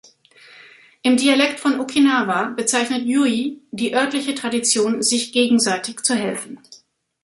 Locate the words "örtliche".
3.93-4.33